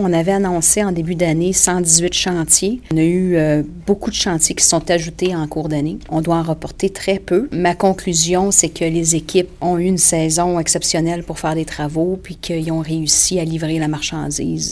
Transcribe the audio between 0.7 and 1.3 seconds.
en début